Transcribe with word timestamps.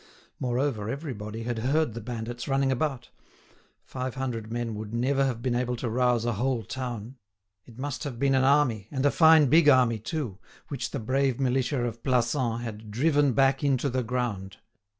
Moreover 0.39 0.89
everybody 0.89 1.43
had 1.43 1.59
heard 1.59 1.93
the 1.93 2.01
bandits 2.01 2.47
running 2.47 2.71
about. 2.71 3.11
Five 3.83 4.15
hundred 4.15 4.51
men 4.51 4.73
would 4.73 4.95
never 4.95 5.23
have 5.23 5.43
been 5.43 5.53
able 5.53 5.75
to 5.75 5.87
rouse 5.91 6.25
a 6.25 6.33
whole 6.33 6.63
town. 6.63 7.17
It 7.67 7.77
must 7.77 8.03
have 8.03 8.17
been 8.17 8.33
an 8.33 8.43
army, 8.43 8.87
and 8.89 9.05
a 9.05 9.11
fine 9.11 9.45
big 9.45 9.69
army 9.69 9.99
too, 9.99 10.39
which 10.69 10.89
the 10.89 10.99
brave 10.99 11.39
militia 11.39 11.83
of 11.85 12.01
Plassans 12.01 12.63
had 12.63 12.89
"driven 12.89 13.33
back 13.33 13.63
into 13.63 13.91
the 13.91 14.01
ground." 14.01 14.57